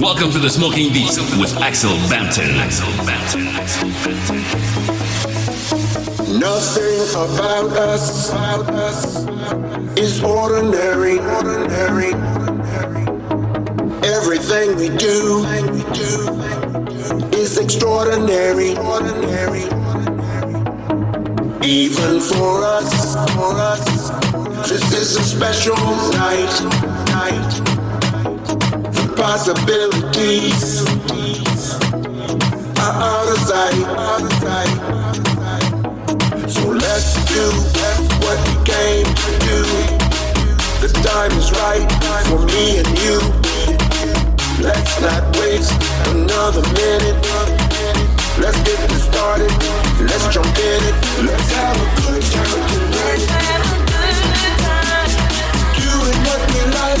[0.00, 2.56] Welcome to the Smoking Beats with Axel Bampton.
[6.40, 8.32] Nothing about us,
[9.98, 11.18] is ordinary.
[14.02, 15.44] Everything we do,
[17.36, 18.78] is extraordinary.
[18.78, 19.64] ordinary.
[21.62, 23.16] Even for us,
[24.66, 25.76] this is a special
[26.12, 27.79] night.
[29.20, 30.80] Possibilities
[32.80, 33.76] are out of sight.
[36.48, 37.44] So let's do
[38.24, 39.58] what we came to do.
[40.80, 41.84] The time is right
[42.28, 43.20] for me and you.
[44.64, 45.76] Let's not waste
[46.08, 47.20] another minute.
[48.40, 49.52] Let's get this started.
[50.00, 50.96] Let's jump in it.
[51.28, 53.22] Let's have a good time tonight.
[55.76, 57.00] Doing what we like.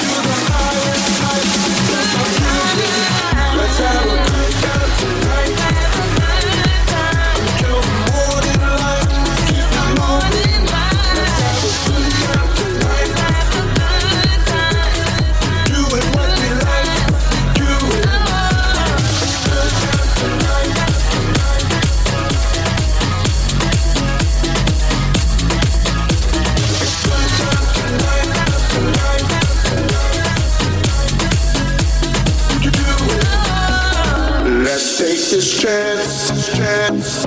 [35.31, 37.25] this chance, chance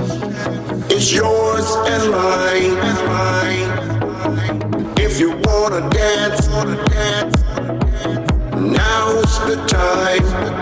[0.91, 2.77] is yours and mine.
[4.99, 6.47] If you wanna dance,
[8.53, 10.54] now's the time.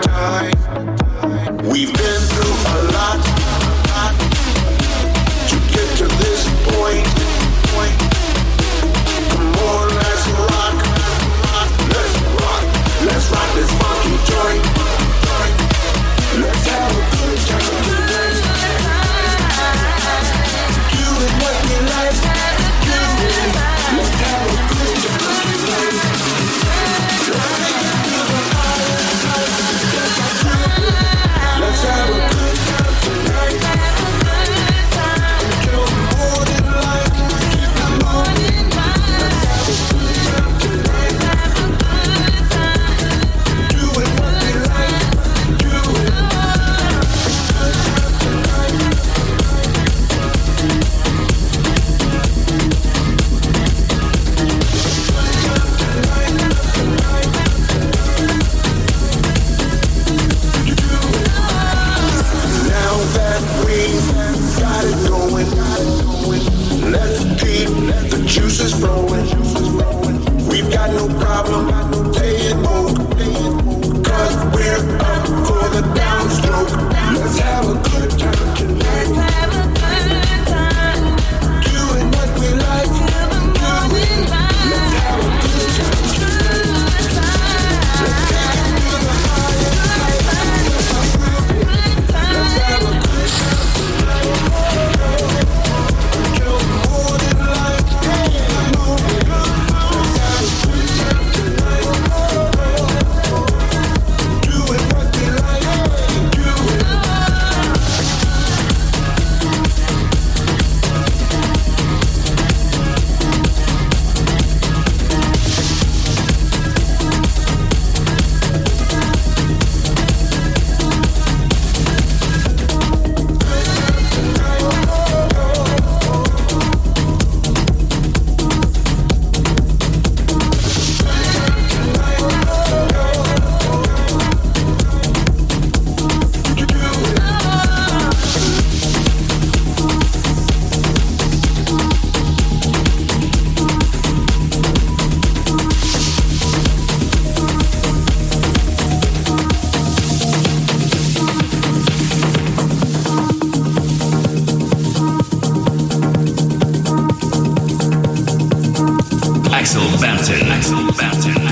[159.74, 160.52] Axel Bampton.
[160.52, 161.43] Axel Bampton.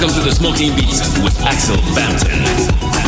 [0.00, 3.07] Welcome to the Smoking Beats with Axel Bampton.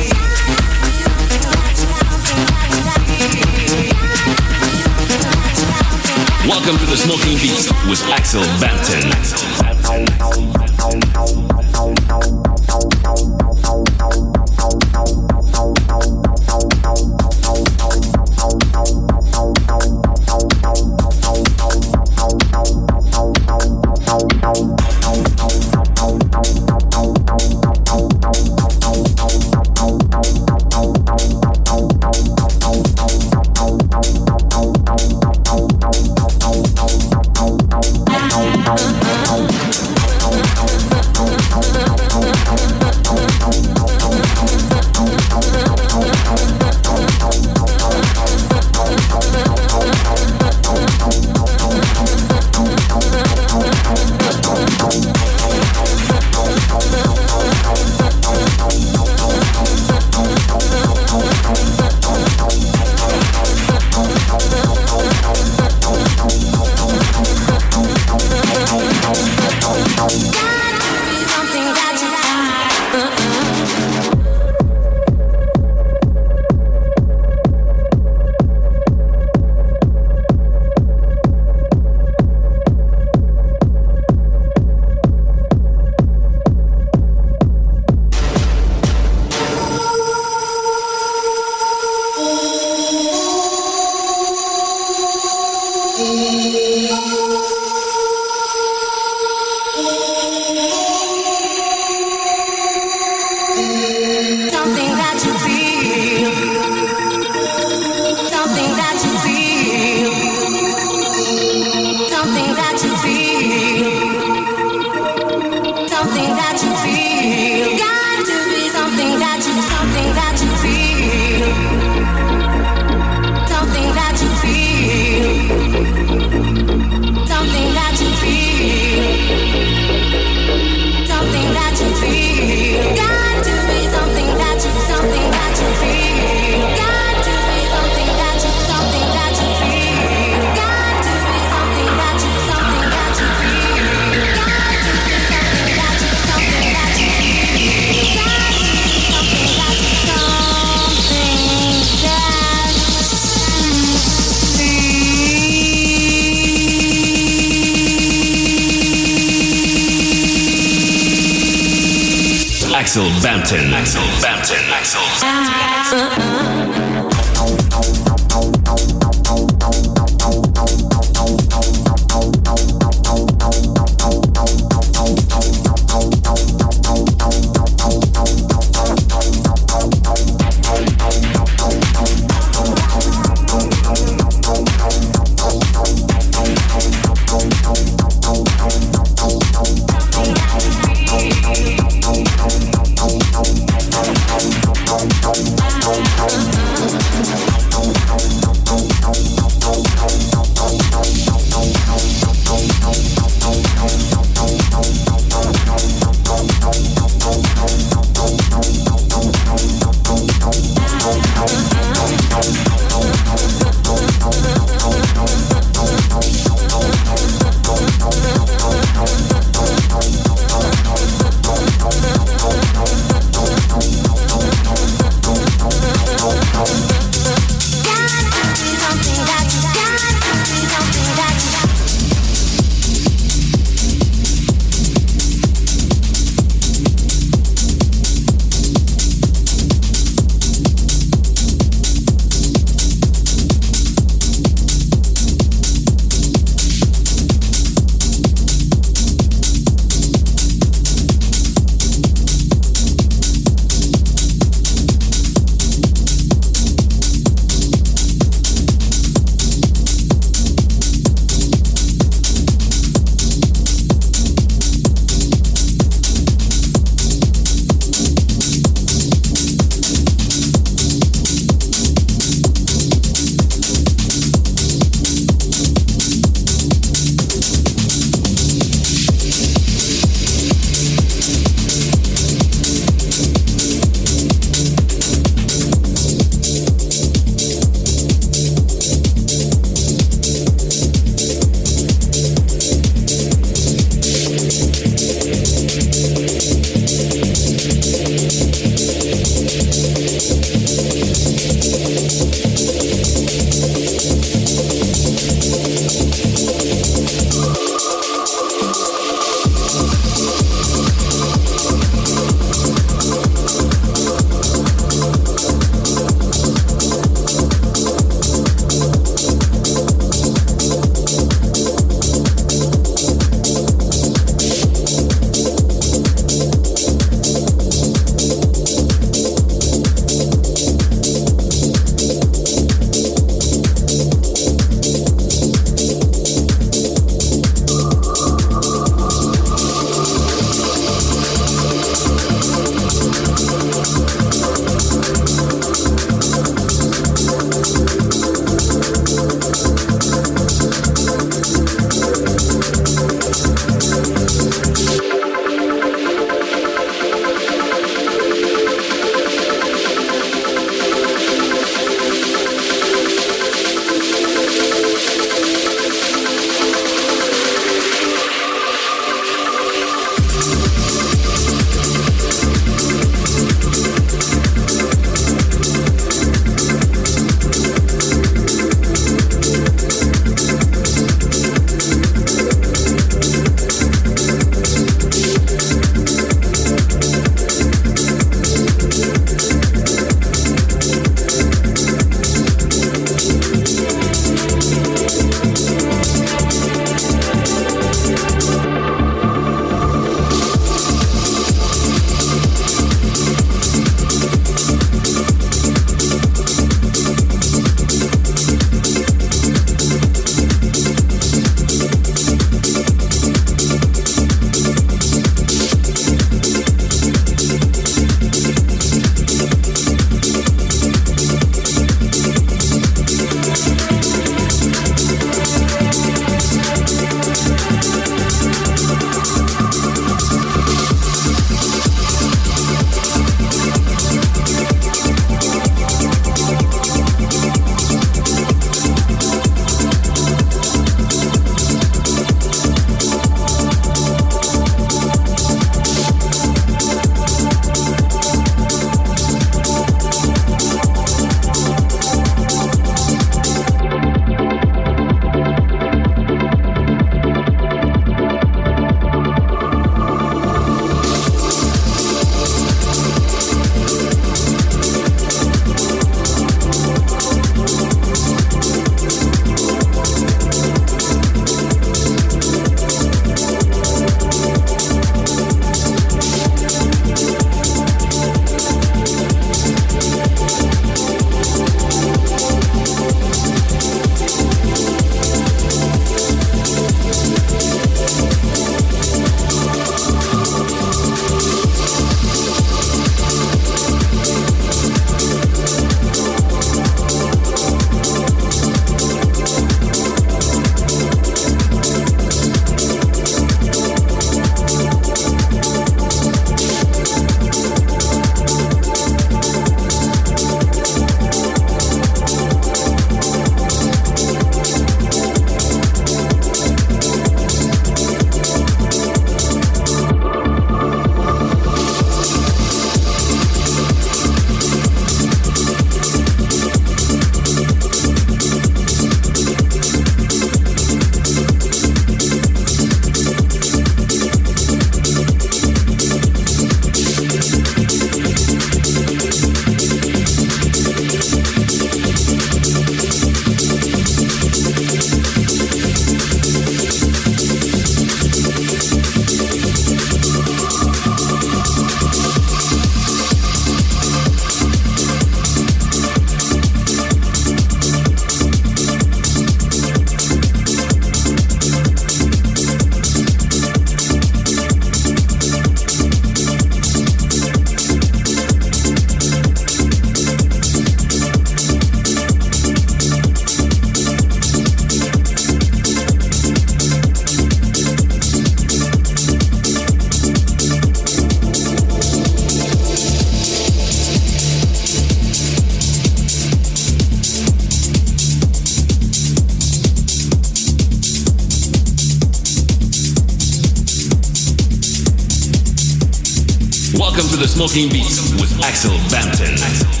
[598.81, 600.00] Axel Bampton.